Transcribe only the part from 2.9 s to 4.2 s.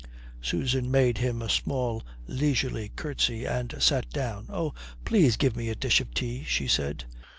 curtsy and sat